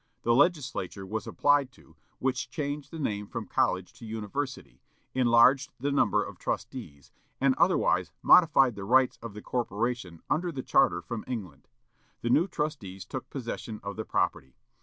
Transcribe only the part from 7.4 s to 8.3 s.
otherwise